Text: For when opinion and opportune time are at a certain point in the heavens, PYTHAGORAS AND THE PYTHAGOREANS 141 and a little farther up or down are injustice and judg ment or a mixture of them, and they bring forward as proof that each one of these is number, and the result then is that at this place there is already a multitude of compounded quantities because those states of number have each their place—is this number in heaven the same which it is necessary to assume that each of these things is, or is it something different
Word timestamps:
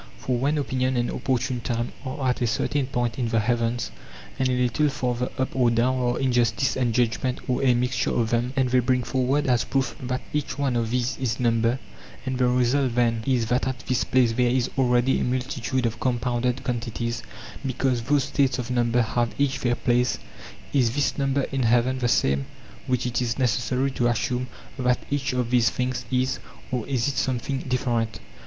For 0.17 0.35
when 0.35 0.57
opinion 0.57 0.97
and 0.97 1.11
opportune 1.11 1.61
time 1.61 1.91
are 2.03 2.27
at 2.27 2.41
a 2.41 2.47
certain 2.47 2.87
point 2.87 3.19
in 3.19 3.27
the 3.27 3.39
heavens, 3.39 3.91
PYTHAGORAS 4.39 4.39
AND 4.39 4.47
THE 4.47 4.67
PYTHAGOREANS 4.67 5.01
141 5.03 5.13
and 5.13 5.39
a 5.39 5.41
little 5.43 5.43
farther 5.43 5.43
up 5.43 5.55
or 5.55 5.69
down 5.69 6.15
are 6.15 6.19
injustice 6.19 6.75
and 6.75 6.93
judg 6.95 7.21
ment 7.23 7.39
or 7.47 7.61
a 7.63 7.75
mixture 7.75 8.09
of 8.09 8.31
them, 8.31 8.51
and 8.55 8.69
they 8.69 8.79
bring 8.79 9.03
forward 9.03 9.45
as 9.45 9.63
proof 9.63 9.95
that 10.01 10.21
each 10.33 10.57
one 10.57 10.75
of 10.75 10.89
these 10.89 11.19
is 11.19 11.39
number, 11.39 11.77
and 12.25 12.39
the 12.39 12.47
result 12.47 12.95
then 12.95 13.23
is 13.27 13.45
that 13.45 13.67
at 13.67 13.81
this 13.85 14.03
place 14.03 14.31
there 14.33 14.49
is 14.49 14.71
already 14.75 15.19
a 15.19 15.23
multitude 15.23 15.85
of 15.85 15.99
compounded 15.99 16.63
quantities 16.63 17.21
because 17.63 18.01
those 18.01 18.23
states 18.23 18.57
of 18.57 18.71
number 18.71 19.03
have 19.03 19.39
each 19.39 19.59
their 19.59 19.75
place—is 19.75 20.95
this 20.95 21.15
number 21.19 21.43
in 21.51 21.61
heaven 21.61 21.99
the 21.99 22.07
same 22.07 22.47
which 22.87 23.05
it 23.05 23.21
is 23.21 23.37
necessary 23.37 23.91
to 23.91 24.07
assume 24.07 24.47
that 24.79 24.97
each 25.11 25.33
of 25.33 25.51
these 25.51 25.69
things 25.69 26.05
is, 26.09 26.39
or 26.71 26.87
is 26.87 27.07
it 27.07 27.13
something 27.17 27.59
different 27.59 28.19